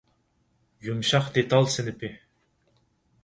[0.85, 2.09] يۇمشاق دېتال سىنىپى